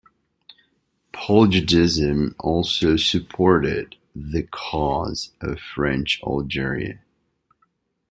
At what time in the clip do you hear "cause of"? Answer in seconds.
4.41-5.59